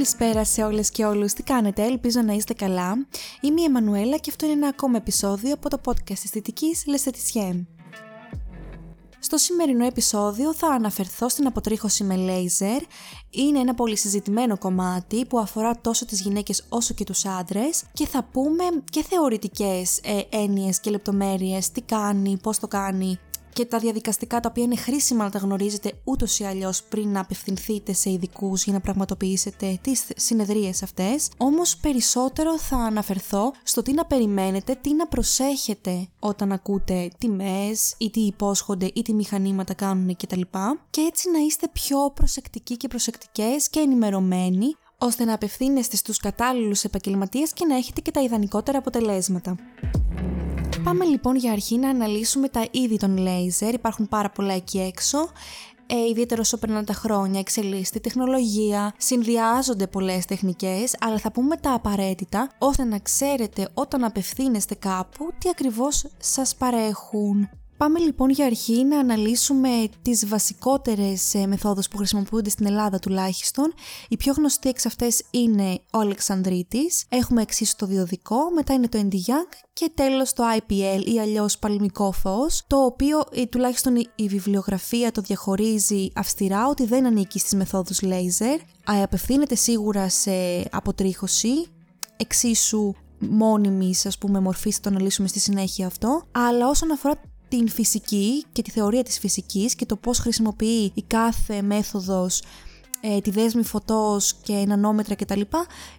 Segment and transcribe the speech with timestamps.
[0.00, 3.06] Καλησπέρα σε όλες και όλους, τι κάνετε, ελπίζω να είστε καλά.
[3.40, 7.66] Είμαι η Εμμανουέλα και αυτό είναι ένα ακόμα επεισόδιο από το podcast αισθητικής Λεσθετισιέ.
[9.18, 12.82] Στο σημερινό επεισόδιο θα αναφερθώ στην αποτρίχωση με λέιζερ.
[13.30, 18.06] Είναι ένα πολύ συζητημένο κομμάτι που αφορά τόσο τις γυναίκες όσο και τους άντρες και
[18.06, 23.18] θα πούμε και θεωρητικές ε, έννοιες και λεπτομέρειες, τι κάνει, πώς το κάνει,
[23.52, 27.20] και τα διαδικαστικά τα οποία είναι χρήσιμα να τα γνωρίζετε ούτως ή αλλιώς πριν να
[27.20, 31.28] απευθυνθείτε σε ειδικούς για να πραγματοποιήσετε τις συνεδρίες αυτές.
[31.36, 38.10] Όμως περισσότερο θα αναφερθώ στο τι να περιμένετε, τι να προσέχετε όταν ακούτε τιμές ή
[38.10, 40.40] τι υπόσχονται ή τι μηχανήματα κάνουν κτλ.
[40.90, 46.84] Και έτσι να είστε πιο προσεκτικοί και προσεκτικές και ενημερωμένοι ώστε να απευθύνεστε στους κατάλληλους
[46.84, 49.56] επαγγελματίες και να έχετε και τα ιδανικότερα αποτελέσματα.
[50.84, 53.74] Πάμε λοιπόν για αρχή να αναλύσουμε τα είδη των λέιζερ.
[53.74, 55.18] Υπάρχουν πάρα πολλά εκεί έξω.
[55.86, 61.56] Ε, ιδιαίτερα όσο περνάνε τα χρόνια, εξελίσσεται η τεχνολογία, συνδυάζονται πολλές τεχνικές, αλλά θα πούμε
[61.56, 67.48] τα απαραίτητα ώστε να ξέρετε όταν απευθύνεστε κάπου τι ακριβώς σας παρέχουν.
[67.80, 69.68] Πάμε λοιπόν για αρχή να αναλύσουμε
[70.02, 73.74] τις βασικότερες ε, μεθόδους που χρησιμοποιούνται στην Ελλάδα τουλάχιστον.
[74.08, 79.08] Η πιο γνωστή εξ αυτές είναι ο Αλεξανδρίτης, έχουμε εξίσου το διοδικό, μετά είναι το
[79.12, 85.12] Young και τέλος το IPL ή αλλιώς παλμικό φως, το οποίο ε, τουλάχιστον η, βιβλιογραφία
[85.12, 90.30] το διαχωρίζει αυστηρά ότι δεν ανήκει στις μεθόδους laser, απευθύνεται σίγουρα σε
[90.70, 91.66] αποτρίχωση,
[92.16, 97.20] εξίσου μόνιμης ας πούμε μορφής θα το αναλύσουμε στη συνέχεια αυτό αλλά όσον αφορά
[97.50, 102.42] την φυσική και τη θεωρία της φυσικής και το πώς χρησιμοποιεί η κάθε μέθοδος
[103.00, 105.40] ε, τη δέσμη φωτός και νανόμετρα κτλ.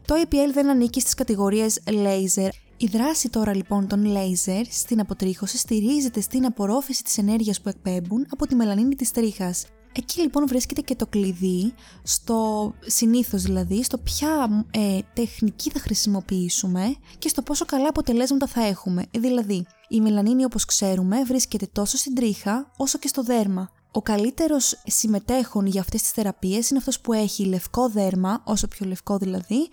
[0.06, 2.50] Το APL δεν ανήκει στις κατηγορίες laser.
[2.78, 8.26] Η δράση τώρα λοιπόν των laser στην αποτρίχωση στηρίζεται στην απορρόφηση της ενέργειας που εκπέμπουν
[8.30, 9.66] από τη μελανίνη της τρίχας.
[9.94, 16.96] Εκεί λοιπόν βρίσκεται και το κλειδί, στο συνήθως δηλαδή, στο ποια ε, τεχνική θα χρησιμοποιήσουμε
[17.18, 19.06] και στο πόσο καλά αποτελέσματα θα έχουμε.
[19.12, 23.70] Δηλαδή, η μελανίνη όπως ξέρουμε βρίσκεται τόσο στην τρίχα όσο και στο δέρμα.
[23.92, 28.86] Ο καλύτερος συμμετέχον για αυτές τις θεραπείες είναι αυτός που έχει λευκό δέρμα, όσο πιο
[28.88, 29.70] λευκό δηλαδή,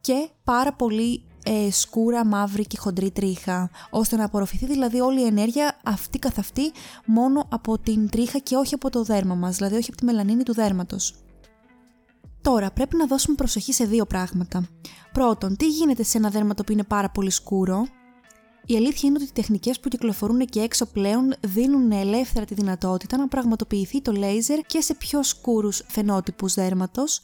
[0.00, 1.22] και πάρα πολύ
[1.52, 6.38] ε, σκούρα, μαύρη και χοντρή τρίχα, ώστε να απορροφηθεί δηλαδή όλη η ενέργεια αυτή καθ'
[6.38, 6.72] αυτή
[7.06, 10.42] μόνο από την τρίχα και όχι από το δέρμα μας, δηλαδή όχι από τη μελανίνη
[10.42, 11.14] του δέρματος.
[12.40, 14.68] Τώρα, πρέπει να δώσουμε προσοχή σε δύο πράγματα.
[15.12, 17.86] Πρώτον, τι γίνεται σε ένα δέρμα το οποίο είναι πάρα πολύ σκούρο;
[18.66, 23.16] Η αλήθεια είναι ότι οι τεχνικές που κυκλοφορούν και έξω πλέον δίνουν ελεύθερα τη δυνατότητα
[23.16, 27.20] να πραγματοποιηθεί το λέιζερ και σε πιο σκούρους φαινότυπους δέρματος,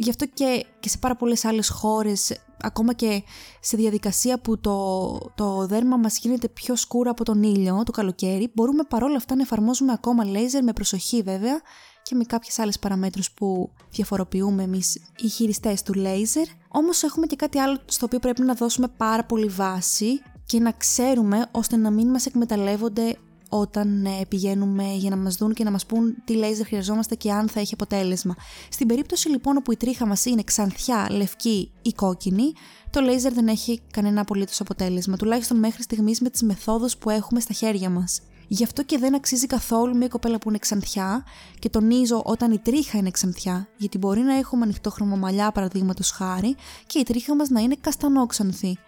[0.00, 3.22] Γι' αυτό και, και σε πάρα πολλές άλλες χώρες, ακόμα και
[3.60, 8.50] σε διαδικασία που το, το δέρμα μας γίνεται πιο σκούρο από τον ήλιο το καλοκαίρι,
[8.54, 11.60] μπορούμε παρόλα αυτά να εφαρμόζουμε ακόμα λέιζερ με προσοχή βέβαια
[12.02, 16.46] και με κάποιες άλλες παραμέτρους που διαφοροποιούμε εμείς οι χειριστές του λέιζερ.
[16.68, 20.72] Όμως έχουμε και κάτι άλλο στο οποίο πρέπει να δώσουμε πάρα πολύ βάση και να
[20.72, 23.16] ξέρουμε ώστε να μην μας εκμεταλλεύονται
[23.48, 27.32] όταν ε, πηγαίνουμε για να μας δουν και να μας πούν τι λέιζερ χρειαζόμαστε και
[27.32, 28.36] αν θα έχει αποτέλεσμα.
[28.70, 32.52] Στην περίπτωση λοιπόν όπου η τρίχα μας είναι ξανθιά, λευκή ή κόκκινη,
[32.90, 37.40] το λέιζερ δεν έχει κανένα απολύτως αποτέλεσμα, τουλάχιστον μέχρι στιγμής με τις μεθόδους που έχουμε
[37.40, 38.20] στα χέρια μας.
[38.50, 41.24] Γι' αυτό και δεν αξίζει καθόλου μια κοπέλα που είναι ξανθιά
[41.58, 46.56] και τονίζω όταν η τρίχα είναι ξανθιά, γιατί μπορεί να έχουμε ανοιχτό χρωμομαλιά παραδείγματος χάρη
[46.86, 48.78] και η τρίχα μας να είναι καστανόξανθη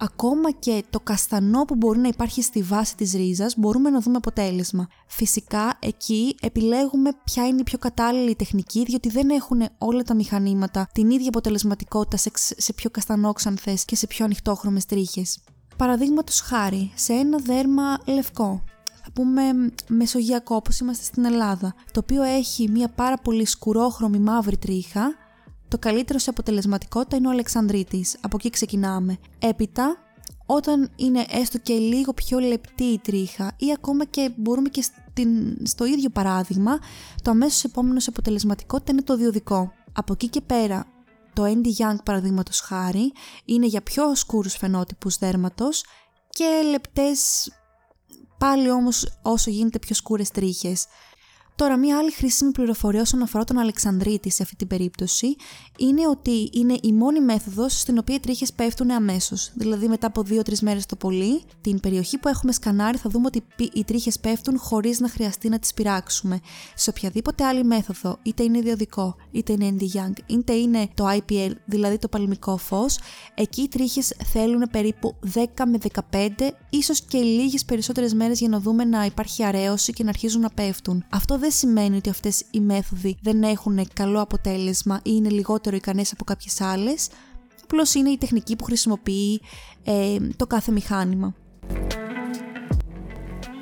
[0.00, 4.16] ακόμα και το καστανό που μπορεί να υπάρχει στη βάση της ρίζας μπορούμε να δούμε
[4.16, 4.88] αποτέλεσμα.
[5.06, 10.88] Φυσικά εκεί επιλέγουμε ποια είναι η πιο κατάλληλη τεχνική διότι δεν έχουν όλα τα μηχανήματα
[10.92, 15.38] την ίδια αποτελεσματικότητα σε, σε πιο καστανόξανθες και σε πιο ανοιχτόχρωμες τρίχες.
[15.76, 18.64] Παραδείγματος χάρη, σε ένα δέρμα λευκό,
[19.02, 19.42] θα πούμε
[19.88, 25.14] μεσογειακό όπως είμαστε στην Ελλάδα, το οποίο έχει μια πάρα πολύ σκουρόχρωμη μαύρη τρίχα
[25.70, 28.16] το καλύτερο σε αποτελεσματικότητα είναι ο Αλεξανδρίτης.
[28.20, 29.18] Από εκεί ξεκινάμε.
[29.38, 29.96] Έπειτα,
[30.46, 35.56] όταν είναι έστω και λίγο πιο λεπτή η τρίχα ή ακόμα και μπορούμε και στην,
[35.66, 36.78] στο ίδιο παράδειγμα,
[37.22, 39.72] το αμέσως επόμενο σε αποτελεσματικότητα είναι το διοδικό.
[39.92, 40.86] Από εκεί και πέρα,
[41.32, 43.12] το Andy Young παραδείγματος χάρη
[43.44, 45.84] είναι για πιο σκούρους φαινότυπους δέρματος
[46.28, 47.50] και λεπτές
[48.38, 50.86] πάλι όμως όσο γίνεται πιο σκούρες τρίχες.
[51.60, 55.36] Τώρα, μία άλλη χρήσιμη πληροφορία όσον αφορά τον Αλεξανδρίτη σε αυτή την περίπτωση
[55.78, 59.50] είναι ότι είναι η μόνη μέθοδος στην οποία οι τρίχες πέφτουν αμέσως.
[59.54, 63.42] Δηλαδή, μετά από 2-3 μέρες το πολύ, την περιοχή που έχουμε σκανάρει θα δούμε ότι
[63.72, 66.40] οι τρίχες πέφτουν χωρίς να χρειαστεί να τις πειράξουμε.
[66.74, 71.50] Σε οποιαδήποτε άλλη μέθοδο, είτε είναι ιδιωτικό, είτε είναι Andy Young, είτε είναι το IPL,
[71.64, 72.98] δηλαδή το παλμικό φως,
[73.34, 75.78] εκεί οι τρίχες θέλουν περίπου 10 με
[76.10, 80.40] 15, ίσως και λίγες περισσότερες μέρες για να δούμε να υπάρχει αρέωση και να αρχίζουν
[80.40, 81.04] να πέφτουν.
[81.10, 85.76] Αυτό δεν δεν σημαίνει ότι αυτές οι μέθοδοι δεν έχουν καλό αποτέλεσμα ή είναι λιγότερο
[85.76, 87.08] ικανές από κάποιες άλλες,
[87.62, 89.40] απλώς είναι η τεχνική που χρησιμοποιεί
[89.84, 91.34] ε, το κάθε μηχάνημα.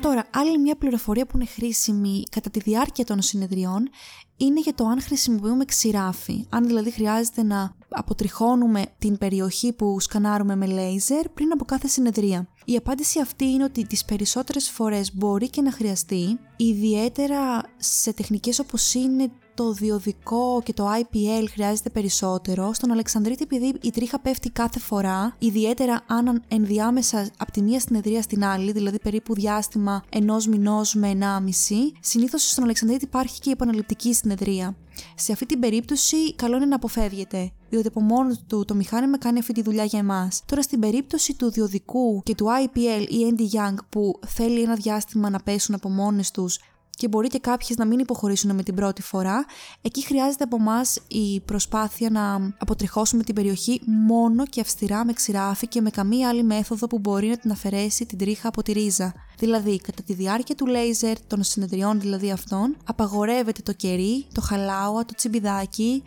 [0.01, 3.89] Τώρα, άλλη μια πληροφορία που είναι χρήσιμη κατά τη διάρκεια των συνεδριών
[4.37, 6.45] είναι για το αν χρησιμοποιούμε ξηράφι.
[6.49, 12.47] Αν δηλαδή χρειάζεται να αποτριχώνουμε την περιοχή που σκανάρουμε με λέιζερ πριν από κάθε συνεδρία.
[12.69, 18.59] Η απάντηση αυτή είναι ότι τις περισσότερες φορές μπορεί και να χρειαστεί, ιδιαίτερα σε τεχνικές
[18.59, 22.73] όπως είναι το διοδικό και το IPL χρειάζεται περισσότερο.
[22.73, 28.21] Στον Αλεξανδρίτη, επειδή η τρίχα πέφτει κάθε φορά, ιδιαίτερα αν ενδιάμεσα από τη μία συνεδρία
[28.21, 33.51] στην άλλη, δηλαδή περίπου διάστημα ενός μηνός με ενάμιση, συνήθως στον Αλεξανδρίτη υπάρχει και η
[33.51, 34.75] επαναληπτική συνεδρία.
[35.15, 39.39] Σε αυτή την περίπτωση, καλό είναι να αποφεύγετε, διότι από μόνο του το μηχάνημα κάνει
[39.39, 40.41] αυτή τη δουλειά για εμάς.
[40.45, 45.29] Τώρα, στην περίπτωση του διοδικού και του IPL ή Andy Young που θέλει ένα διάστημα
[45.29, 46.59] να πέσουν από μόνες τους
[46.99, 49.45] και μπορεί και κάποιες να μην υποχωρήσουν με την πρώτη φορά,
[49.81, 55.67] εκεί χρειάζεται από εμά η προσπάθεια να αποτριχώσουμε την περιοχή μόνο και αυστηρά με ξηράφι
[55.67, 59.13] και με καμία άλλη μέθοδο που μπορεί να την αφαιρέσει την τρίχα από τη ρίζα.
[59.37, 65.05] Δηλαδή, κατά τη διάρκεια του λέιζερ, των συνεδριών δηλαδή αυτών, απαγορεύεται το κερί, το χαλάουα,
[65.05, 66.03] το τσιμπιδάκι,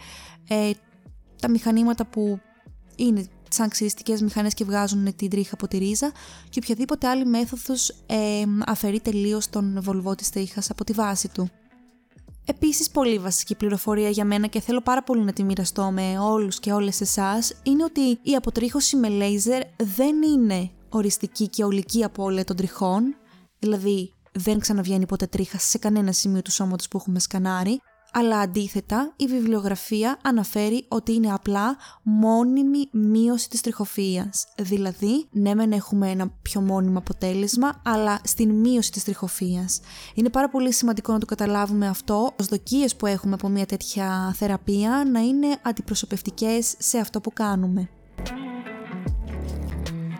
[0.48, 0.70] ε,
[1.40, 2.40] τα μηχανήματα που
[2.96, 6.12] είναι σαν ξυριστικές μηχανές και βγάζουν την τρίχα από τη ρίζα
[6.48, 11.50] και οποιαδήποτε άλλη μέθοδος ε, αφαιρεί τελείως τον βολβό της τρίχας από τη βάση του.
[12.44, 16.60] Επίσης πολύ βασική πληροφορία για μένα και θέλω πάρα πολύ να τη μοιραστώ με όλους
[16.60, 22.44] και όλες εσάς είναι ότι η αποτρίχωση με λέιζερ δεν είναι οριστική και ολική απώλεια
[22.44, 23.16] των τριχών,
[23.58, 27.80] δηλαδή δεν ξαναβγαίνει ποτέ τρίχα σε κανένα σημείο του σώματος που έχουμε σκανάρει,
[28.12, 34.62] αλλά αντίθετα η βιβλιογραφία αναφέρει ότι είναι απλά μόνιμη μείωση της τριχοφυΐας.
[34.62, 39.80] Δηλαδή, ναι μεν έχουμε ένα πιο μόνιμο αποτέλεσμα, αλλά στην μείωση της τριχοφυΐας.
[40.14, 44.34] Είναι πάρα πολύ σημαντικό να το καταλάβουμε αυτό, ως δοκίες που έχουμε από μια τέτοια
[44.36, 47.88] θεραπεία να είναι αντιπροσωπευτικές σε αυτό που κάνουμε.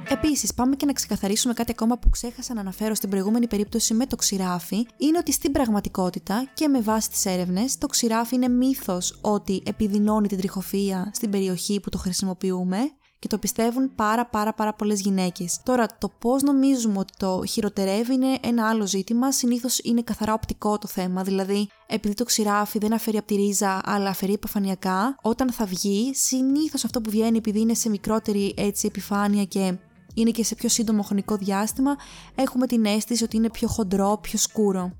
[0.09, 4.07] Επίσης, πάμε και να ξεκαθαρίσουμε κάτι ακόμα που ξέχασα να αναφέρω στην προηγούμενη περίπτωση με
[4.07, 9.19] το ξηράφι, είναι ότι στην πραγματικότητα και με βάση τις έρευνες, το ξηράφι είναι μύθος
[9.21, 12.79] ότι επιδεινώνει την τριχοφυΐα στην περιοχή που το χρησιμοποιούμε
[13.19, 15.61] και το πιστεύουν πάρα πάρα πάρα πολλές γυναίκες.
[15.63, 20.79] Τώρα το πώς νομίζουμε ότι το χειροτερεύει είναι ένα άλλο ζήτημα, συνήθως είναι καθαρά οπτικό
[20.79, 25.53] το θέμα, δηλαδή επειδή το ξηράφι δεν αφαιρεί από τη ρίζα αλλά αφαιρεί επιφανειακά, όταν
[25.53, 29.75] θα βγει συνήθως αυτό που βγαίνει επειδή είναι σε μικρότερη έτσι επιφάνεια και
[30.15, 31.97] είναι και σε πιο σύντομο χρονικό διάστημα,
[32.35, 34.93] έχουμε την αίσθηση ότι είναι πιο χοντρό, πιο σκούρο.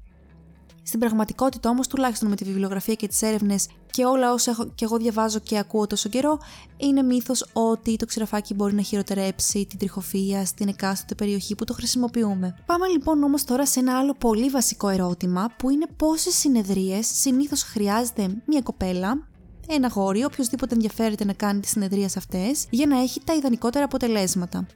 [0.85, 4.85] Στην πραγματικότητα όμως, τουλάχιστον με τη βιβλιογραφία και τις έρευνες και όλα όσα έχω, και
[4.85, 6.39] εγώ διαβάζω και ακούω τόσο καιρό,
[6.77, 11.73] είναι μύθος ότι το ξηραφάκι μπορεί να χειροτερέψει την τριχοφυΐα στην εκάστοτε περιοχή που το
[11.73, 12.55] χρησιμοποιούμε.
[12.67, 17.63] Πάμε λοιπόν όμως τώρα σε ένα άλλο πολύ βασικό ερώτημα που είναι πόσες συνεδρίες συνήθως
[17.63, 19.27] χρειάζεται μια κοπέλα
[19.69, 24.67] ένα γόρι, οποιοδήποτε ενδιαφέρεται να κάνει τις συνεδρίες αυτές, για να έχει τα ιδανικότερα αποτελέσματα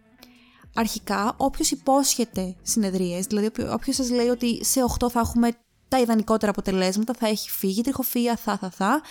[0.76, 5.50] αρχικά όποιος υπόσχεται συνεδρίες, δηλαδή όποιο σας λέει ότι σε 8 θα έχουμε
[5.88, 9.02] τα ιδανικότερα αποτελέσματα, θα έχει φύγει τριχοφία, θα, θα, θα.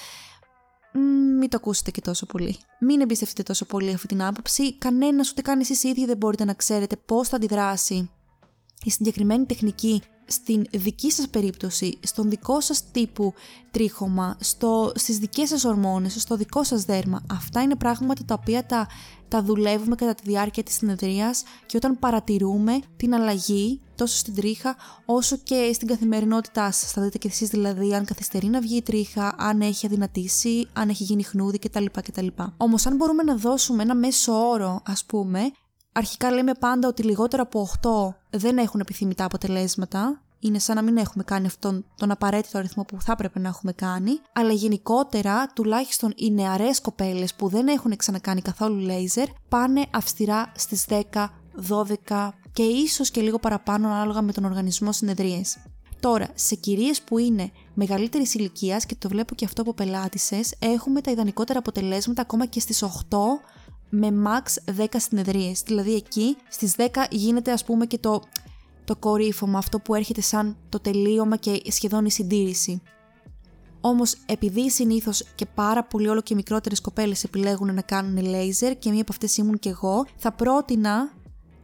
[1.39, 2.57] Μην το ακούσετε και τόσο πολύ.
[2.79, 4.77] Μην εμπιστευτείτε τόσο πολύ αυτή την άποψη.
[4.77, 8.09] Κανένας ούτε καν εσείς ίδιοι δεν μπορείτε να ξέρετε πώς θα αντιδράσει
[8.83, 13.33] η συγκεκριμένη τεχνική στην δική σας περίπτωση, στον δικό σας τύπου
[13.71, 17.23] τρίχωμα, στο, στις δικές σας ορμόνες, στο δικό σας δέρμα.
[17.31, 18.88] Αυτά είναι πράγματα τα οποία τα,
[19.28, 24.76] τα δουλεύουμε κατά τη διάρκεια της συνεδρίας και όταν παρατηρούμε την αλλαγή τόσο στην τρίχα
[25.06, 26.92] όσο και στην καθημερινότητά σας.
[26.92, 30.90] Θα δείτε και εσείς δηλαδή αν καθυστερεί να βγει η τρίχα, αν έχει αδυνατήσει, αν
[30.90, 31.85] έχει γίνει χνούδι κτλ.
[31.92, 32.28] κτλ.
[32.57, 35.52] Όμως αν μπορούμε να δώσουμε ένα μέσο όρο ας πούμε
[35.97, 37.69] Αρχικά λέμε πάντα ότι λιγότερο από
[38.31, 40.21] 8 δεν έχουν επιθυμητά αποτελέσματα.
[40.45, 43.71] Είναι σαν να μην έχουμε κάνει αυτόν τον απαραίτητο αριθμό που θα έπρεπε να έχουμε
[43.71, 44.11] κάνει.
[44.33, 50.85] Αλλά γενικότερα, τουλάχιστον οι νεαρές κοπέλες που δεν έχουν ξανακάνει καθόλου λέιζερ, πάνε αυστηρά στις
[50.90, 51.02] 10,
[52.07, 55.57] 12 και ίσως και λίγο παραπάνω ανάλογα με τον οργανισμό συνεδρίες.
[55.99, 61.02] Τώρα, σε κυρίες που είναι μεγαλύτερης ηλικίας και το βλέπω και αυτό από πελάτησες, έχουμε
[61.02, 63.18] τα ιδανικότερα αποτελέσματα ακόμα και στις 8
[63.90, 65.61] με max 10 συνεδρίες.
[65.66, 68.21] Δηλαδή εκεί στις 10 γίνεται ας πούμε και το,
[68.85, 72.81] το κορύφωμα, αυτό που έρχεται σαν το τελείωμα και σχεδόν η συντήρηση.
[73.81, 78.89] Όμως επειδή συνήθως και πάρα πολύ όλο και μικρότερες κοπέλες επιλέγουν να κάνουν λέιζερ και
[78.89, 81.11] μία από αυτές ήμουν και εγώ, θα πρότεινα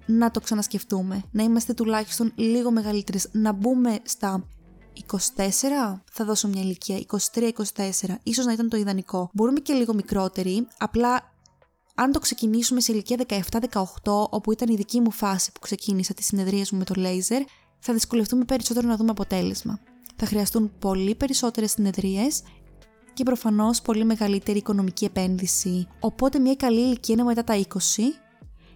[0.05, 4.47] να το ξανασκεφτούμε, να είμαστε τουλάχιστον λίγο μεγαλύτερες, να μπούμε στα
[4.93, 6.99] 24, θα δώσω μια ηλικία,
[7.33, 7.49] 23-24,
[8.23, 9.29] ίσως να ήταν το ιδανικό.
[9.33, 11.30] Μπορούμε και λίγο μικρότεροι, απλά
[11.95, 13.17] αν το ξεκινήσουμε σε ηλικία
[14.03, 17.41] 17-18, όπου ήταν η δική μου φάση που ξεκίνησα τις συνεδρίες μου με το λέιζερ,
[17.79, 19.79] θα δυσκολευτούμε περισσότερο να δούμε αποτέλεσμα.
[20.15, 22.41] θα χρειαστούν πολύ περισσότερες συνεδρίες
[23.13, 25.88] και προφανώς πολύ μεγαλύτερη οικονομική επένδυση.
[26.00, 27.77] Οπότε μια καλή ηλικία είναι μετά τα 20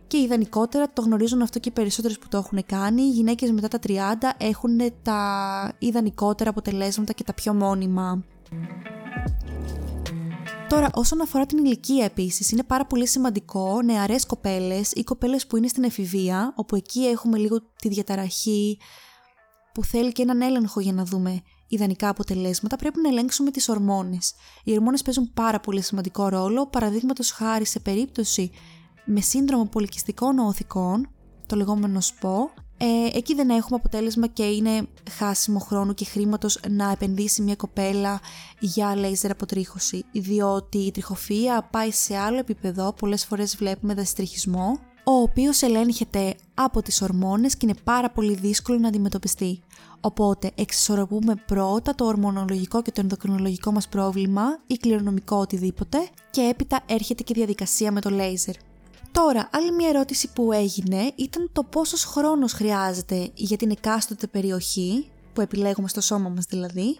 [0.08, 3.02] και ιδανικότερα το γνωρίζουν αυτό και οι περισσότερες που το έχουν κάνει.
[3.02, 3.92] Οι γυναίκες μετά τα 30
[4.38, 8.24] έχουν τα ιδανικότερα αποτελέσματα και τα πιο μόνιμα.
[10.70, 15.58] Τώρα, όσον αφορά την ηλικία επίσης, είναι πάρα πολύ σημαντικό νεαρές κοπέλες ή κοπέλες που
[15.58, 18.78] είναι στην εφηβεία, όπου εκεί έχουμε λίγο τη διαταραχή
[19.74, 24.34] που θέλει και έναν έλεγχο για να δούμε ιδανικά αποτελέσματα, πρέπει να ελέγξουμε τις ορμόνες.
[24.64, 28.52] Οι ορμόνες παίζουν πάρα πολύ σημαντικό ρόλο, παραδείγματος χάρη σε περίπτωση
[29.06, 31.10] με σύνδρομο πολικιστικών οθικών,
[31.46, 36.92] το λεγόμενο ΣΠΟ, ε, εκεί δεν έχουμε αποτέλεσμα και είναι χάσιμο χρόνο και χρήματος να
[36.92, 38.20] επενδύσει μια κοπέλα
[38.60, 45.12] για λέιζερ αποτρίχωση, διότι η τριχοφυΐα πάει σε άλλο επίπεδο, πολλές φορές βλέπουμε δαστριχισμό, ο
[45.12, 49.62] οποίος ελέγχεται από τις ορμόνες και είναι πάρα πολύ δύσκολο να αντιμετωπιστεί.
[50.02, 55.98] Οπότε εξισορροπούμε πρώτα το ορμονολογικό και το ενδοκρινολογικό μας πρόβλημα ή κληρονομικό οτιδήποτε
[56.32, 58.56] και έπειτα έρχεται και διαδικασία με το λέιζερ.
[59.16, 65.10] Τώρα, άλλη μια ερώτηση που έγινε ήταν το πόσος χρόνος χρειάζεται για την εκάστοτε περιοχή,
[65.34, 67.00] που επιλέγουμε στο σώμα μας δηλαδή,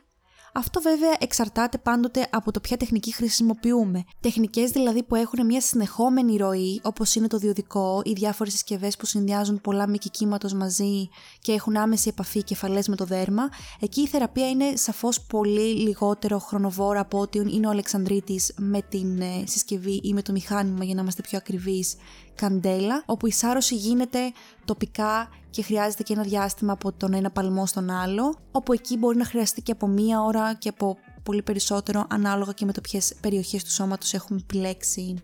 [0.58, 4.04] αυτό βέβαια εξαρτάται πάντοτε από το ποια τεχνική χρησιμοποιούμε.
[4.20, 9.06] Τεχνικές δηλαδή που έχουν μια συνεχόμενη ροή, όπως είναι το διοδικό ή διάφορες συσκευές που
[9.06, 11.10] συνδυάζουν πολλά μήκη κύματος μαζί
[11.42, 16.40] και έχουν άμεση επαφή κεφαλές με το δέρμα, εκεί η θεραπεία είναι σαφώς πολύ λιγότερο
[16.40, 20.96] χρονοβόρα από ότι είναι ο Αλεξανδρήτη με την ε, συσκευή ή με το μηχάνημα για
[20.96, 21.96] να είμαστε πιο ακριβείς
[22.36, 24.20] καντέλα, όπου η σάρωση γίνεται
[24.66, 29.18] τοπικά και χρειάζεται και ένα διάστημα από τον ένα παλμό στον άλλο, όπου εκεί μπορεί
[29.18, 33.14] να χρειαστεί και από μία ώρα και από πολύ περισσότερο ανάλογα και με το ποιες
[33.22, 35.16] περιοχές του σώματος έχουμε επιλέξει.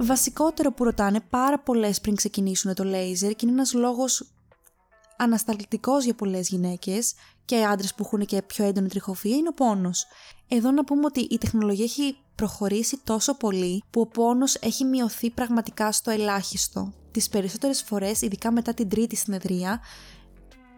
[0.00, 4.24] Βασικότερο που ρωτάνε πάρα πολλές πριν ξεκινήσουν το λέιζερ και είναι ένας λόγος
[5.16, 10.06] ανασταλτικός για πολλές γυναίκες και άντρες που έχουν και πιο έντονη τριχοφία είναι ο πόνος.
[10.48, 15.30] Εδώ να πούμε ότι η τεχνολογία έχει προχωρήσει τόσο πολύ που ο πόνος έχει μειωθεί
[15.30, 16.92] πραγματικά στο ελάχιστο.
[17.10, 19.80] Τις περισσότερες φορές, ειδικά μετά την τρίτη συνεδρία,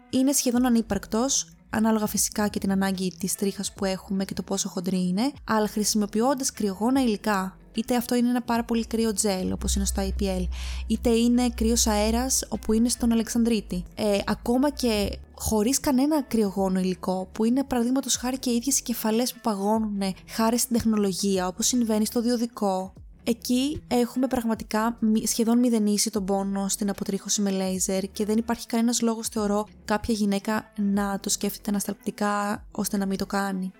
[0.09, 4.69] είναι σχεδόν ανύπαρκτος, ανάλογα φυσικά και την ανάγκη της τρίχας που έχουμε και το πόσο
[4.69, 9.75] χοντρή είναι, αλλά χρησιμοποιώντας κρυογόνα υλικά, είτε αυτό είναι ένα πάρα πολύ κρύο τζέλ όπως
[9.75, 10.47] είναι στο IPL,
[10.87, 13.83] είτε είναι κρύος αέρας όπου είναι στον Αλεξανδρίτη.
[13.95, 18.83] Ε, ακόμα και χωρίς κανένα κρυογόνο υλικό που είναι παραδείγματος χάρη και οι ίδιες οι
[18.83, 22.93] κεφαλές που παγώνουν χάρη στην τεχνολογία όπως συμβαίνει στο διοδικό
[23.29, 29.01] Εκεί έχουμε πραγματικά σχεδόν μηδενίσει τον πόνο στην αποτρίχωση με λέιζερ και δεν υπάρχει κανένας
[29.01, 33.71] λόγος θεωρώ κάποια γυναίκα να το σκέφτεται ανασταλπτικά ώστε να μην το κάνει.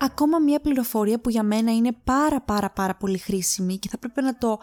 [0.00, 4.22] Ακόμα μια πληροφορία που για μένα είναι πάρα πάρα πάρα πολύ χρήσιμη και θα πρέπει
[4.22, 4.58] να το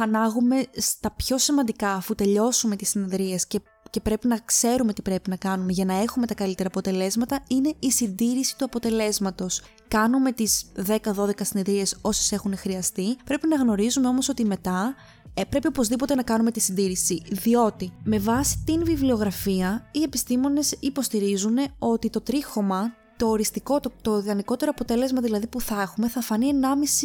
[0.00, 5.30] ανάγουμε στα πιο σημαντικά αφού τελειώσουμε τις συνεδρίες και, και πρέπει να ξέρουμε τι πρέπει
[5.30, 9.62] να κάνουμε για να έχουμε τα καλύτερα αποτελέσματα είναι η συντήρηση του αποτελέσματος.
[9.88, 14.94] Κάνουμε τις 10-12 συνεδρίες όσες έχουν χρειαστεί, πρέπει να γνωρίζουμε όμως ότι μετά
[15.34, 21.56] ε, πρέπει οπωσδήποτε να κάνουμε τη συντήρηση, διότι με βάση την βιβλιογραφία οι επιστήμονες υποστηρίζουν
[21.78, 26.50] ότι το τρίχωμα το οριστικό, το, το ιδανικότερο αποτέλεσμα δηλαδή που θα έχουμε θα φανεί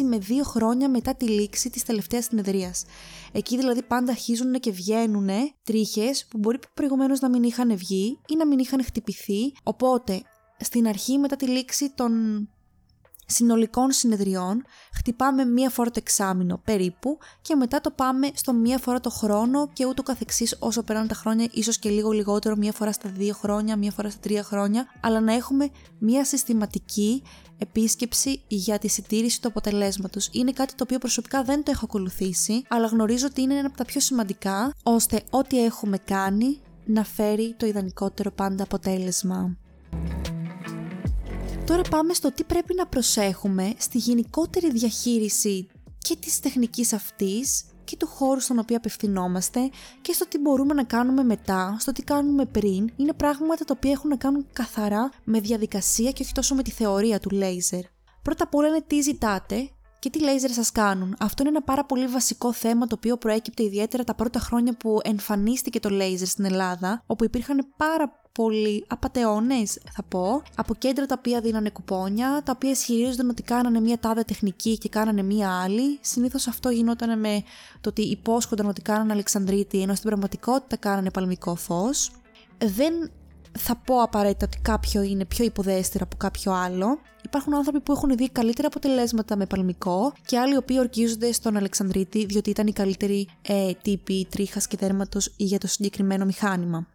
[0.00, 2.84] 1,5 με 2 χρόνια μετά τη λήξη της τελευταίας συνεδρίας.
[3.32, 5.28] Εκεί δηλαδή πάντα αρχίζουν και βγαίνουν
[5.64, 10.22] τρίχες που μπορεί προηγουμένως να μην είχαν βγει ή να μην είχαν χτυπηθεί, οπότε
[10.58, 12.12] στην αρχή μετά τη λήξη των
[13.30, 19.00] συνολικών συνεδριών χτυπάμε μία φορά το εξάμεινο περίπου και μετά το πάμε στο μία φορά
[19.00, 22.92] το χρόνο και ούτω καθεξής όσο περνάνε τα χρόνια, ίσως και λίγο λιγότερο, μία φορά
[22.92, 27.22] στα δύο χρόνια, μία φορά στα τρία χρόνια, αλλά να έχουμε μία συστηματική
[27.58, 30.28] επίσκεψη για τη συντήρηση του αποτελέσματος.
[30.32, 33.76] Είναι κάτι το οποίο προσωπικά δεν το έχω ακολουθήσει, αλλά γνωρίζω ότι είναι ένα από
[33.76, 39.56] τα πιο σημαντικά, ώστε ό,τι έχουμε κάνει να φέρει το ιδανικότερο πάντα αποτέλεσμα.
[41.70, 45.66] Τώρα πάμε στο τι πρέπει να προσέχουμε στη γενικότερη διαχείριση
[45.98, 50.84] και της τεχνικής αυτής και του χώρου στον οποίο απευθυνόμαστε και στο τι μπορούμε να
[50.84, 55.40] κάνουμε μετά, στο τι κάνουμε πριν, είναι πράγματα τα οποία έχουν να κάνουν καθαρά με
[55.40, 57.82] διαδικασία και όχι τόσο με τη θεωρία του λέιζερ.
[58.22, 59.70] Πρώτα απ' όλα είναι τι ζητάτε
[60.00, 61.16] και τι λέιζερ σας κάνουν.
[61.18, 64.98] Αυτό είναι ένα πάρα πολύ βασικό θέμα το οποίο προέκυπτε ιδιαίτερα τα πρώτα χρόνια που
[65.02, 71.14] εμφανίστηκε το λέιζερ στην Ελλάδα, όπου υπήρχαν πάρα πολλοί απαταιώνες, θα πω, από κέντρα τα
[71.18, 75.98] οποία δίνανε κουπόνια, τα οποία ισχυρίζονταν ότι κάνανε μία τάδε τεχνική και κάνανε μία άλλη.
[76.00, 77.42] Συνήθως αυτό γινόταν με
[77.80, 82.10] το ότι υπόσχονταν ότι κάνανε Αλεξανδρίτη, ενώ στην πραγματικότητα κάνανε παλμικό φως.
[82.58, 83.10] Δεν
[83.58, 86.98] θα πω απαραίτητα ότι κάποιο είναι πιο υποδέστερο από κάποιο άλλο.
[87.24, 91.56] Υπάρχουν άνθρωποι που έχουν δει καλύτερα αποτελέσματα με παλμικό και άλλοι οι οποίοι ορκίζονται στον
[91.56, 96.86] Αλεξανδρίτη διότι ήταν οι καλύτεροι ε, τύποι τρίχας και δέρματος για το συγκεκριμένο μηχάνημα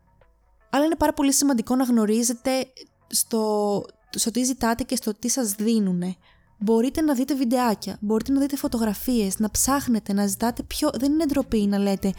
[0.76, 2.52] αλλά είναι πάρα πολύ σημαντικό να γνωρίζετε
[3.08, 6.16] στο, στο τι ζητάτε και στο τι σας δίνουν.
[6.58, 10.90] Μπορείτε να δείτε βιντεάκια, μπορείτε να δείτε φωτογραφίες, να ψάχνετε, να ζητάτε πιο...
[10.94, 12.14] Δεν είναι ντροπή να λέτε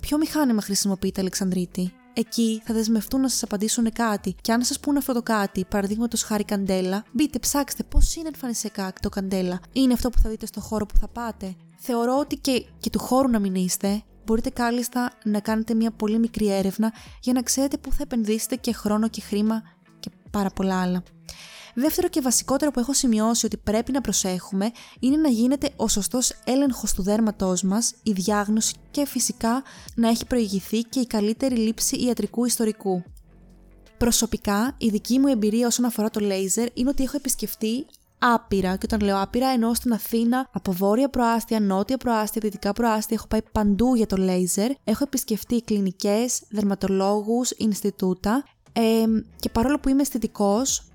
[0.00, 4.34] ποιο μηχάνημα χρησιμοποιείτε Αλεξανδρίτη; Εκεί θα δεσμευτούν να σας απαντήσουν κάτι.
[4.40, 8.92] Και αν σας πούνε αυτό το κάτι, παραδείγματος χάρη καντέλα, μπείτε, ψάξτε πώς είναι εμφανισιακά
[9.02, 9.60] το καντέλα.
[9.72, 11.54] Είναι αυτό που θα δείτε στο χώρο που θα πάτε.
[11.76, 16.18] Θεωρώ ότι και, και του χώρου να μην είστε, μπορείτε κάλλιστα να κάνετε μια πολύ
[16.18, 19.62] μικρή έρευνα για να ξέρετε πού θα επενδύσετε και χρόνο και χρήμα
[20.00, 21.02] και πάρα πολλά άλλα.
[21.74, 26.32] Δεύτερο και βασικότερο που έχω σημειώσει ότι πρέπει να προσέχουμε είναι να γίνεται ο σωστός
[26.44, 29.62] έλεγχος του δέρματός μας, η διάγνωση και φυσικά
[29.94, 33.02] να έχει προηγηθεί και η καλύτερη λήψη ιατρικού ιστορικού.
[33.98, 37.86] Προσωπικά, η δική μου εμπειρία όσον αφορά το λέιζερ είναι ότι έχω επισκεφτεί
[38.20, 38.76] άπειρα.
[38.76, 43.16] Και όταν λέω άπειρα, εννοώ στην Αθήνα από βόρεια προάστια, νότια προάστια, δυτικά προάστια.
[43.18, 44.70] Έχω πάει παντού για το λέιζερ.
[44.84, 48.44] Έχω επισκεφτεί κλινικές, δερματολόγους, Ινστιτούτα.
[48.72, 49.04] Ε,
[49.40, 50.89] και παρόλο που είμαι αισθητικός,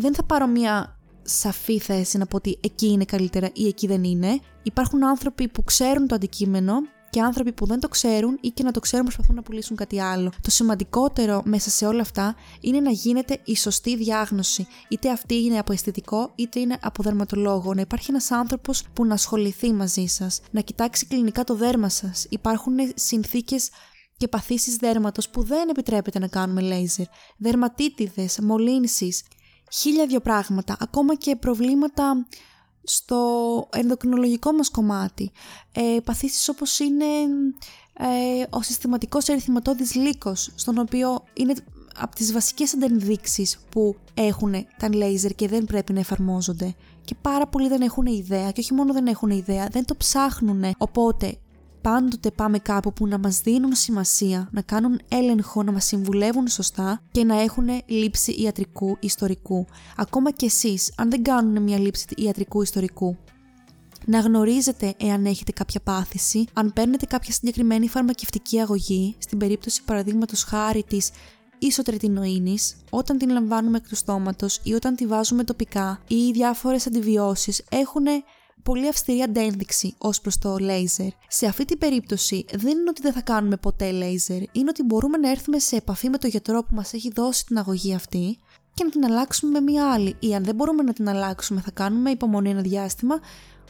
[0.00, 4.04] δεν θα πάρω μια σαφή θέση να πω ότι εκεί είναι καλύτερα ή εκεί δεν
[4.04, 4.40] είναι.
[4.62, 6.74] Υπάρχουν άνθρωποι που ξέρουν το αντικείμενο
[7.10, 10.00] και άνθρωποι που δεν το ξέρουν ή και να το ξέρουν προσπαθούν να πουλήσουν κάτι
[10.00, 10.32] άλλο.
[10.40, 14.66] Το σημαντικότερο μέσα σε όλα αυτά είναι να γίνεται η σωστή διάγνωση.
[14.88, 17.74] Είτε αυτή είναι από αισθητικό είτε είναι από δερματολόγο.
[17.74, 22.26] Να υπάρχει ένας άνθρωπος που να ασχοληθεί μαζί σας, να κοιτάξει κλινικά το δέρμα σας.
[22.28, 23.70] Υπάρχουν συνθήκες
[24.16, 29.22] και παθήσεις δέρματος που δεν επιτρέπεται να κάνουμε λέιζερ, δερματίτιδες, μολύνσεις,
[29.72, 32.26] χίλια δυο πράγματα, ακόμα και προβλήματα
[32.82, 35.30] στο ενδοκρινολογικό μας κομμάτι.
[35.72, 37.04] Ε, παθήσεις όπως είναι
[37.98, 41.54] ε, ο συστηματικός ερυθυματώδης λύκος, στον οποίο είναι
[41.98, 46.74] από τις βασικές αντενδείξεις που έχουν τα λέιζερ και δεν πρέπει να εφαρμόζονται.
[47.04, 50.64] Και πάρα πολλοί δεν έχουν ιδέα και όχι μόνο δεν έχουν ιδέα, δεν το ψάχνουν.
[50.78, 51.38] Οπότε
[51.80, 57.02] πάντοτε πάμε κάπου που να μας δίνουν σημασία, να κάνουν έλεγχο, να μας συμβουλεύουν σωστά
[57.10, 59.66] και να έχουν λήψη ιατρικού ιστορικού.
[59.96, 63.16] Ακόμα και εσείς, αν δεν κάνουν μια λήψη ιατρικού ιστορικού,
[64.04, 70.42] να γνωρίζετε εάν έχετε κάποια πάθηση, αν παίρνετε κάποια συγκεκριμένη φαρμακευτική αγωγή, στην περίπτωση παραδείγματος
[70.42, 71.10] χάρη της
[71.58, 77.64] ισοτρετινοίνης, όταν την λαμβάνουμε εκ του στόματος ή όταν τη βάζουμε τοπικά ή διάφορες αντιβιώσεις
[77.68, 78.04] έχουν
[78.68, 81.08] πολύ αυστηρή αντένδειξη ως προς το λέιζερ.
[81.28, 85.18] Σε αυτή την περίπτωση δεν είναι ότι δεν θα κάνουμε ποτέ λέιζερ, είναι ότι μπορούμε
[85.18, 88.38] να έρθουμε σε επαφή με τον γιατρό που μας έχει δώσει την αγωγή αυτή
[88.74, 90.16] και να την αλλάξουμε με μία άλλη.
[90.18, 93.20] Ή αν δεν μπορούμε να την αλλάξουμε, θα κάνουμε υπομονή ένα διάστημα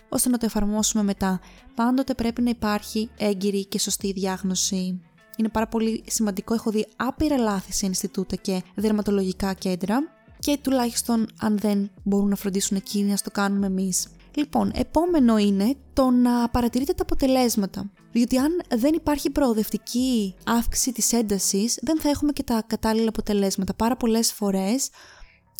[0.09, 1.41] ώστε να το εφαρμόσουμε μετά.
[1.75, 5.01] Πάντοτε πρέπει να υπάρχει έγκυρη και σωστή διάγνωση.
[5.37, 6.55] Είναι πάρα πολύ σημαντικό.
[6.55, 9.99] Έχω δει άπειρα λάθη σε Ινστιτούτα και δερματολογικά κέντρα
[10.39, 14.07] και τουλάχιστον αν δεν μπορούν να φροντίσουν εκείνοι, να το κάνουμε εμείς.
[14.39, 17.91] Λοιπόν, επόμενο είναι το να παρατηρείτε τα αποτελέσματα.
[18.13, 23.75] Διότι αν δεν υπάρχει προοδευτική αύξηση της έντασης, δεν θα έχουμε και τα κατάλληλα αποτελέσματα.
[23.75, 24.91] Πάρα πολλές φορές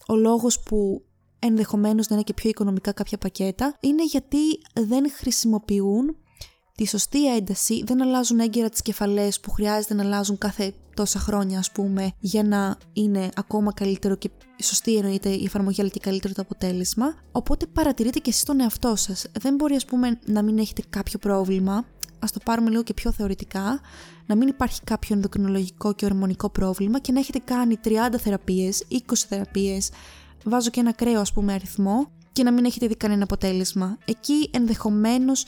[0.09, 1.03] ο λόγος που
[1.39, 4.39] ενδεχομένως να είναι και πιο οικονομικά κάποια πακέτα είναι γιατί
[4.73, 6.17] δεν χρησιμοποιούν
[6.79, 11.59] τη σωστή ένταση, δεν αλλάζουν έγκαιρα τις κεφαλές που χρειάζεται να αλλάζουν κάθε τόσα χρόνια
[11.59, 14.31] ας πούμε για να είναι ακόμα καλύτερο και
[14.63, 17.15] σωστή εννοείται η εφαρμογή αλλά και καλύτερο το αποτέλεσμα.
[17.33, 19.27] Οπότε παρατηρείτε και εσείς τον εαυτό σας.
[19.41, 21.85] Δεν μπορεί ας πούμε να μην έχετε κάποιο πρόβλημα,
[22.19, 23.81] ας το πάρουμε λίγο και πιο θεωρητικά,
[24.27, 28.97] να μην υπάρχει κάποιο ενδοκρινολογικό και ορμονικό πρόβλημα και να έχετε κάνει 30 θεραπείες, 20
[29.29, 29.91] θεραπείες,
[30.45, 33.99] βάζω και ένα κρέο ας πούμε αριθμό και να μην έχετε δει κανένα αποτέλεσμα.
[34.05, 35.45] Εκεί ενδεχομένως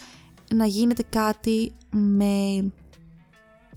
[0.55, 2.73] να γίνεται κάτι με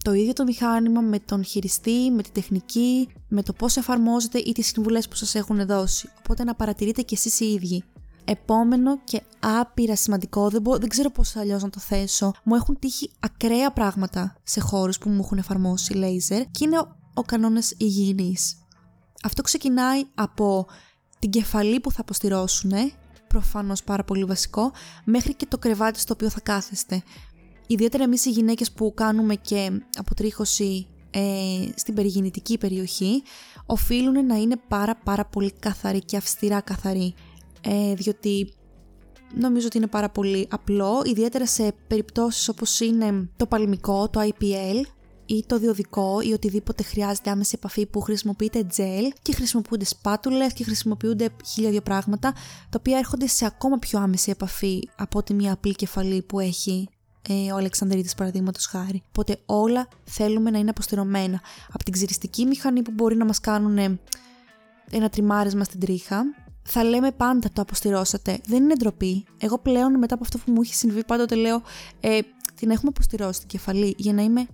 [0.04, 4.52] το ίδιο το μηχάνημα, με τον χειριστή, με την τεχνική, με το πώς εφαρμόζεται ή
[4.52, 6.10] τις συμβουλές που σας έχουν δώσει.
[6.20, 7.84] Οπότε να παρατηρείτε κι εσείς οι ίδιοι.
[8.26, 13.12] Επόμενο και άπειρα σημαντικό, δεν, δεν ξέρω πώς αλλιώς να το θέσω, μου έχουν τύχει
[13.20, 18.56] ακραία πράγματα σε χώρους που μου έχουν εφαρμόσει λέιζερ και είναι ο, ο κανόνας υγιεινής.
[19.24, 20.68] Αυτό ξεκινάει από
[21.20, 22.72] την κεφαλή που θα αποστηρώσουν,
[23.34, 24.72] προφανώς πάρα πολύ βασικό,
[25.04, 27.04] μέχρι και το κρεβάτι στο οποίο θα κάθεστε.
[27.68, 31.22] Ιδιαίτερα εμείς οι γυναίκες που κάνουμε και αποτρίχωση ε,
[31.76, 33.24] στην περιγυννητική περιοχή,
[33.66, 37.14] οφείλουν να είναι πάρα πάρα πολύ καθαροί και αυστηρά καθαροί.
[37.62, 38.54] Ε, διότι
[39.36, 44.82] νομίζω ότι είναι πάρα πολύ απλό, ιδιαίτερα σε περιπτώσεις όπως είναι το παλμικό, το IPL,
[45.26, 50.64] ή το διοδικό ή οτιδήποτε χρειάζεται άμεση επαφή που χρησιμοποιείται τζέλ και χρησιμοποιούνται σπάτουλες και
[50.64, 52.32] χρησιμοποιούνται χίλια δύο πράγματα
[52.70, 56.88] τα οποία έρχονται σε ακόμα πιο άμεση επαφή από ότι μια απλή κεφαλή που έχει
[57.30, 59.04] ε, ο Αλεξανδρίτης παραδείγματος χάρη.
[59.08, 61.42] Οπότε όλα θέλουμε να είναι αποστηρωμένα.
[61.72, 64.00] Από την ξυριστική μηχανή που μπορεί να μας κάνουν
[64.90, 66.24] ένα τριμάρισμα στην τρίχα,
[66.64, 68.40] θα λέμε πάντα το αποστηρώσατε.
[68.46, 69.26] Δεν είναι ντροπή.
[69.40, 71.62] Εγώ πλέον μετά από αυτό που μου έχει συμβεί πάντοτε λέω
[72.00, 72.20] ε,
[72.64, 74.48] την έχουμε αποστηρώσει στην κεφαλή για να είμαι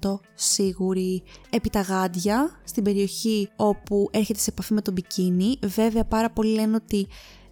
[0.00, 1.22] 1000% σίγουρη.
[1.50, 6.54] Επί τα γάντια, στην περιοχή όπου έρχεται σε επαφή με τον μπικίνι, βέβαια πάρα πολλοί
[6.54, 7.06] λένε ότι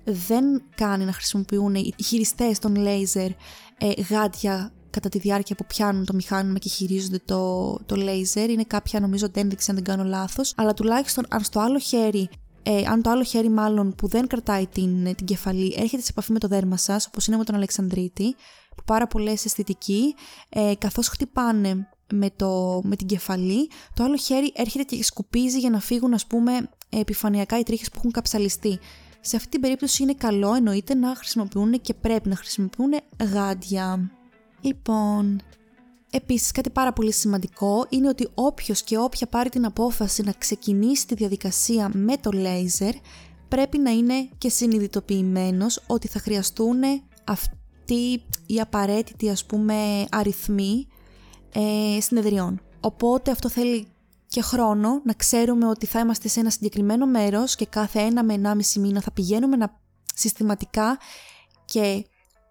[0.05, 3.31] δεν κάνει να χρησιμοποιούν οι χειριστές των λέιζερ
[3.79, 8.49] ε, γάντια κατά τη διάρκεια που πιάνουν το μηχάνημα και χειρίζονται το, το laser.
[8.49, 10.53] Είναι κάποια νομίζω ένδειξη αν δεν κάνω λάθος.
[10.57, 12.29] Αλλά τουλάχιστον αν στο άλλο χέρι
[12.63, 16.33] ε, αν το άλλο χέρι μάλλον που δεν κρατάει την, την κεφαλή έρχεται σε επαφή
[16.33, 18.35] με το δέρμα σας, όπως είναι με τον Αλεξανδρίτη,
[18.77, 20.15] που πάρα πολλές αισθητικοί,
[20.49, 25.71] ε, καθώς χτυπάνε με, το, με την κεφαλή, το άλλο χέρι έρχεται και σκουπίζει για
[25.71, 28.79] να φύγουν ας πούμε επιφανειακά οι τρίχες που έχουν καψαλιστεί.
[29.21, 32.91] Σε αυτή την περίπτωση είναι καλό εννοείται να χρησιμοποιούν και πρέπει να χρησιμοποιούν
[33.33, 34.11] γάντια.
[34.61, 35.41] Λοιπόν,
[36.11, 41.07] Επίσης κάτι πάρα πολύ σημαντικό είναι ότι όποιος και όποια πάρει την απόφαση να ξεκινήσει
[41.07, 42.95] τη διαδικασία με το λέιζερ
[43.49, 46.81] πρέπει να είναι και συνειδητοποιημένος ότι θα χρειαστούν
[47.25, 50.87] αυτοί οι απαραίτητοι ας πούμε αριθμοί
[51.53, 52.61] ε, συνεδριών.
[52.81, 53.87] Οπότε αυτό θέλει
[54.27, 58.35] και χρόνο να ξέρουμε ότι θα είμαστε σε ένα συγκεκριμένο μέρος και κάθε ένα με
[58.35, 59.81] ενάμιση μήνα θα πηγαίνουμε να
[60.15, 60.99] συστηματικά
[61.65, 62.05] και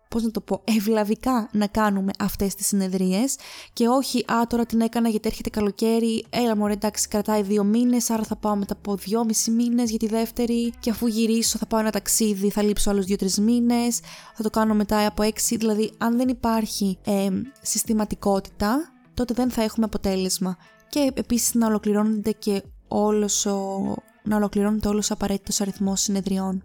[0.09, 3.35] πώς να το πω, ευλαβικά να κάνουμε αυτές τις συνεδρίες
[3.73, 8.09] και όχι «Α, τώρα την έκανα γιατί έρχεται καλοκαίρι, έλα μωρέ εντάξει κρατάει δύο μήνες,
[8.09, 11.79] άρα θα πάω μετά από δυόμισι μήνες για τη δεύτερη και αφού γυρίσω θα πάω
[11.79, 13.99] ένα ταξίδι, θα λείψω άλλους δύο-τρεις μήνες,
[14.35, 15.55] θα το κάνω μετά από έξι».
[15.57, 17.27] Δηλαδή αν δεν υπάρχει ε,
[17.61, 20.57] συστηματικότητα τότε δεν θα έχουμε αποτέλεσμα
[20.89, 23.81] και επίσης να ολοκληρώνεται και όλος ο,
[24.23, 26.61] να ολοκληρώνεται όλος ο απαραίτητος αριθμός συνεδριών.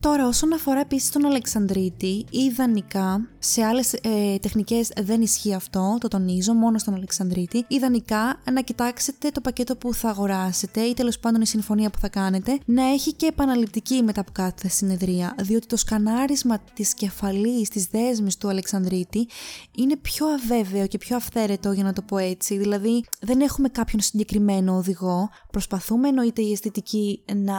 [0.00, 6.08] Τώρα, όσον αφορά επίσης τον Αλεξανδρίτη, ιδανικά σε άλλες ε, τεχνικές δεν ισχύει αυτό, το
[6.08, 7.64] τονίζω, μόνο στον Αλεξανδρίτη.
[7.68, 12.08] Ιδανικά να κοιτάξετε το πακέτο που θα αγοράσετε ή τέλος πάντων η συμφωνία που θα
[12.08, 17.86] κάνετε να έχει και επαναληπτική μετά από κάθε συνεδρία, διότι το σκανάρισμα της κεφαλής, της
[17.86, 19.28] δέσμης του Αλεξανδρίτη
[19.76, 22.58] είναι πιο αβέβαιο και πιο αυθαίρετο, για να το πω έτσι.
[22.58, 25.28] Δηλαδή, δεν έχουμε κάποιον συγκεκριμένο οδηγό.
[25.50, 27.56] Προσπαθούμε εννοείται η αισθητική να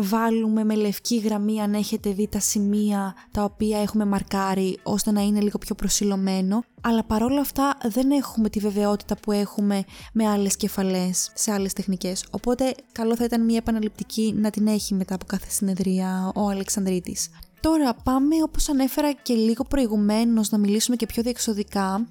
[0.00, 5.20] βάλουμε με λευκή γραμμή αν έχετε δει τα σημεία τα οποία έχουμε μαρκάρει ώστε να
[5.20, 10.56] είναι λίγο πιο προσιλωμένο αλλά παρόλα αυτά δεν έχουμε τη βεβαιότητα που έχουμε με άλλες
[10.56, 15.24] κεφαλές σε άλλες τεχνικές οπότε καλό θα ήταν μια επαναληπτική να την έχει μετά από
[15.24, 17.28] κάθε συνεδρία ο Αλεξανδρίτης.
[17.60, 22.08] Τώρα πάμε όπως ανέφερα και λίγο προηγουμένως να μιλήσουμε και πιο διεξοδικά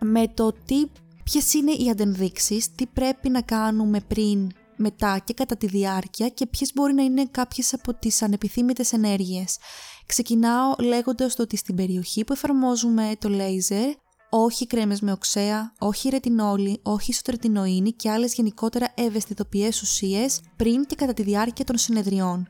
[0.00, 0.84] με το τι
[1.24, 6.46] ποιες είναι οι αντενδείξεις, τι πρέπει να κάνουμε πριν μετά και κατά τη διάρκεια και
[6.46, 9.58] ποιες μπορεί να είναι κάποιες από τις ανεπιθύμητες ενέργειες.
[10.06, 13.92] Ξεκινάω λέγοντας το ότι στην περιοχή που εφαρμόζουμε το λέιζερ
[14.30, 20.94] όχι κρέμες με οξέα, όχι ρετινόλη, όχι ισοτρετινοίνη και άλλες γενικότερα ευαισθητοποιές ουσίες πριν και
[20.94, 22.48] κατά τη διάρκεια των συνεδριών.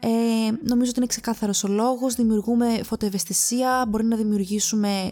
[0.00, 0.08] Ε,
[0.62, 5.08] νομίζω ότι είναι ξεκάθαρος ο λόγος, δημιουργούμε φωτοευαισθησία, μπορεί να δημιουργήσουμε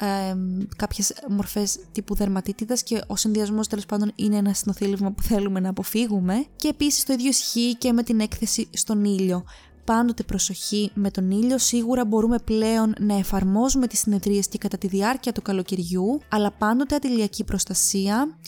[0.00, 0.36] ε,
[0.76, 5.68] κάποιες μορφές τύπου δερματίτιδας και ο συνδυασμός τέλος πάντων είναι ένα συνοθήλευμα που θέλουμε να
[5.68, 9.44] αποφύγουμε και επίσης το ίδιο ισχύει και με την έκθεση στον ήλιο.
[9.84, 14.86] Πάντοτε προσοχή με τον ήλιο, σίγουρα μπορούμε πλέον να εφαρμόζουμε τις συνεδρίες και κατά τη
[14.86, 18.38] διάρκεια του καλοκαιριού, αλλά πάντοτε αντιλιακή προστασία,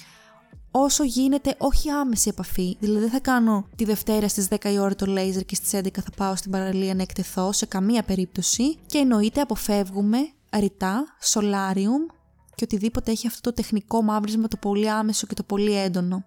[0.71, 2.77] όσο γίνεται όχι άμεση επαφή.
[2.81, 5.87] Δηλαδή δεν θα κάνω τη Δευτέρα στις 10 η ώρα το λέιζερ και στις 11
[5.95, 10.19] θα πάω στην παραλία να εκτεθώ σε καμία περίπτωση και εννοείται αποφεύγουμε
[10.59, 12.15] ρητά, solarium
[12.55, 16.25] και οτιδήποτε έχει αυτό το τεχνικό μαύρισμα το πολύ άμεσο και το πολύ έντονο.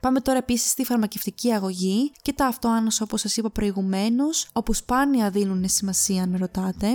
[0.00, 5.30] Πάμε τώρα επίσης στη φαρμακευτική αγωγή και τα αυτοάνωσα όπως σας είπα προηγουμένως, όπου σπάνια
[5.30, 6.88] δίνουν σημασία αν με ρωτάτε,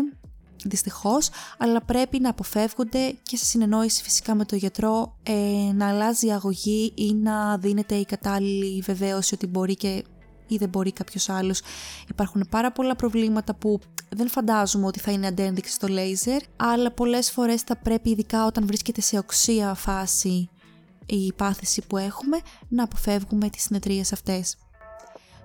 [0.66, 6.28] δυστυχώς, αλλά πρέπει να αποφεύγονται και σε συνεννόηση φυσικά με το γιατρό ε, να αλλάζει
[6.28, 10.04] η αγωγή ή να δίνεται η κατάλληλη βεβαίωση ότι μπορεί και
[10.54, 11.62] ή δεν μπορεί κάποιος άλλος.
[12.10, 17.32] Υπάρχουν πάρα πολλά προβλήματα που δεν φαντάζομαι ότι θα είναι αντένδειξη στο λέιζερ, αλλά πολλές
[17.32, 20.50] φορές θα πρέπει ειδικά όταν βρίσκεται σε οξία φάση
[21.06, 24.58] η πάθηση που έχουμε να αποφεύγουμε τις συνεδρίες αυτές.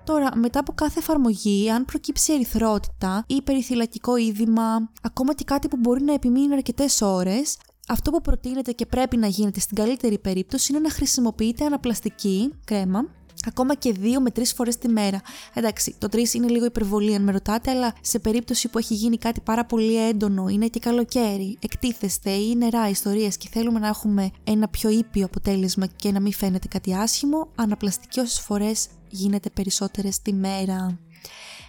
[0.03, 5.77] Τώρα, μετά από κάθε εφαρμογή, αν προκύψει ερυθρότητα ή περιθυλακικό είδημα, ακόμα και κάτι που
[5.77, 10.71] μπορεί να επιμείνει αρκετές ώρες, αυτό που προτείνεται και πρέπει να γίνεται στην καλύτερη περίπτωση
[10.71, 13.05] είναι να χρησιμοποιείτε αναπλαστική κρέμα
[13.47, 15.21] ακόμα και δύο με τρεις φορές τη μέρα.
[15.53, 19.17] Εντάξει, το τρεις είναι λίγο υπερβολή αν με ρωτάτε, αλλά σε περίπτωση που έχει γίνει
[19.17, 24.31] κάτι πάρα πολύ έντονο, είναι και καλοκαίρι, εκτίθεστε ή νερά ιστορίες και θέλουμε να έχουμε
[24.43, 30.21] ένα πιο ήπιο αποτέλεσμα και να μην φαίνεται κάτι άσχημο, αναπλαστική όσες φορές γίνεται περισσότερες
[30.21, 30.99] τη μέρα.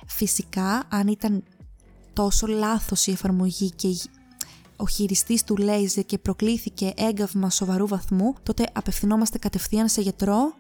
[0.07, 1.43] Φυσικά, αν ήταν
[2.12, 3.88] τόσο λάθος η εφαρμογή και
[4.77, 10.53] ο χειριστής του λέιζε και προκλήθηκε έγκαυμα σοβαρού βαθμού, τότε απευθυνόμαστε κατευθείαν σε γιατρό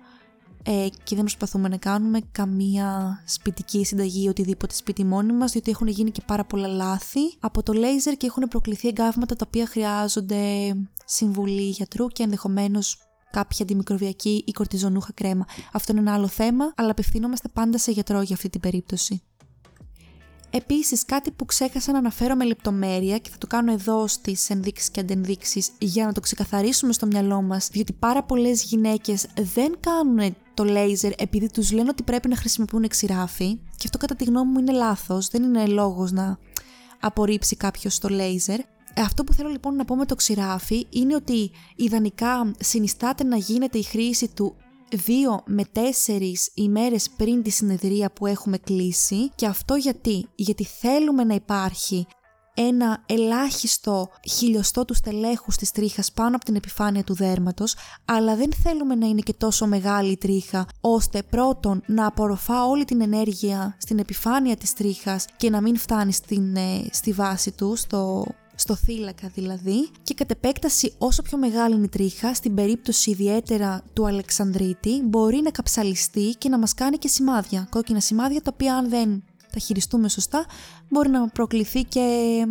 [0.62, 5.70] ε, και δεν προσπαθούμε να κάνουμε καμία σπιτική συνταγή ή οτιδήποτε σπίτι μόνοι μας, διότι
[5.70, 9.66] έχουν γίνει και πάρα πολλά λάθη από το λέιζερ και έχουν προκληθεί εγκάβματα τα οποία
[9.66, 10.36] χρειάζονται
[11.04, 12.98] συμβουλή γιατρού και ενδεχομένως
[13.30, 15.46] κάποια αντιμικροβιακή ή κορτιζονούχα κρέμα.
[15.72, 19.22] Αυτό είναι ένα άλλο θέμα, αλλά απευθυνόμαστε πάντα σε γιατρό για αυτή την περίπτωση.
[20.50, 24.90] Επίσης, κάτι που ξέχασα να αναφέρω με λεπτομέρεια και θα το κάνω εδώ στις ενδείξεις
[24.90, 30.36] και αντενδείξεις για να το ξεκαθαρίσουμε στο μυαλό μας, διότι πάρα πολλές γυναίκες δεν κάνουν
[30.54, 33.58] το λέιζερ επειδή τους λένε ότι πρέπει να χρησιμοποιούν εξηράφη.
[33.76, 35.28] Και αυτό, κατά τη γνώμη μου, είναι λάθος.
[35.28, 36.38] Δεν είναι λόγος να
[37.00, 38.60] απορρίψει κάποιος το λέιζερ.
[38.96, 43.78] Αυτό που θέλω λοιπόν να πω με το ξηράφι είναι ότι ιδανικά συνιστάται να γίνεται
[43.78, 44.54] η χρήση του
[44.92, 49.30] δύο με τέσσερις ημέρες πριν τη συνεδρία που έχουμε κλείσει.
[49.34, 52.06] Και αυτό γιατί, γιατί θέλουμε να υπάρχει
[52.60, 57.74] ένα ελάχιστο χιλιοστό τους στελέχους της τρίχας πάνω από την επιφάνεια του δέρματος,
[58.04, 62.84] αλλά δεν θέλουμε να είναι και τόσο μεγάλη η τρίχα, ώστε πρώτον να απορροφά όλη
[62.84, 67.76] την ενέργεια στην επιφάνεια της τρίχας και να μην φτάνει στην, ε, στη βάση του,
[67.76, 68.26] στο
[68.60, 73.82] στο θύλακα δηλαδή και κατ' επέκταση όσο πιο μεγάλη είναι η τρίχα, στην περίπτωση ιδιαίτερα
[73.92, 78.76] του Αλεξανδρίτη, μπορεί να καψαλιστεί και να μας κάνει και σημάδια, κόκκινα σημάδια τα οποία
[78.76, 80.46] αν δεν τα χειριστούμε σωστά
[80.88, 82.46] μπορεί να προκληθεί και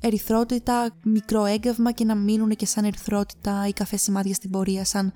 [0.00, 5.12] ερυθρότητα, μικρό έγκαυμα και να μείνουν και σαν ερυθρότητα ή καφέ σημάδια στην πορεία σαν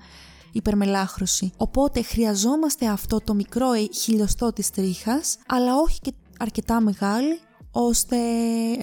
[0.51, 1.51] υπερμελάχρωση.
[1.57, 7.39] Οπότε χρειαζόμαστε αυτό το μικρό χιλιοστό της τρίχας αλλά όχι και αρκετά μεγάλη
[7.77, 8.17] ώστε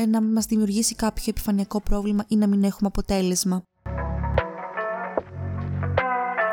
[0.09, 3.63] να μας δημιουργήσει κάποιο επιφανειακό πρόβλημα ή να μην έχουμε αποτέλεσμα.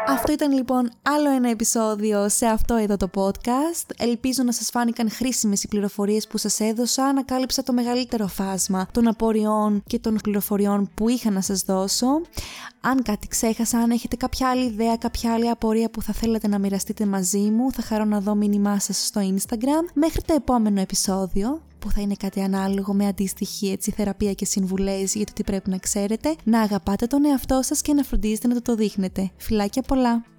[0.07, 3.89] Αυτό ήταν λοιπόν άλλο ένα επεισόδιο σε αυτό εδώ το podcast.
[3.97, 7.05] Ελπίζω να σας φάνηκαν χρήσιμες οι πληροφορίες που σας έδωσα.
[7.05, 12.07] Ανακάλυψα το μεγαλύτερο φάσμα των απορριών και των πληροφοριών που είχα να σας δώσω.
[12.81, 16.59] Αν κάτι ξέχασα, αν έχετε κάποια άλλη ιδέα, κάποια άλλη απορία που θα θέλετε να
[16.59, 19.91] μοιραστείτε μαζί μου, θα χαρώ να δω μήνυμά σας στο Instagram.
[19.93, 25.15] Μέχρι το επόμενο επεισόδιο, που θα είναι κάτι ανάλογο με αντίστοιχη έτσι, θεραπεία και συμβουλές
[25.15, 28.53] για το τι πρέπει να ξέρετε, να αγαπάτε τον εαυτό σας και να φροντίζετε να
[28.53, 29.31] το το δείχνετε.
[29.37, 30.38] Φιλάκια πολλά!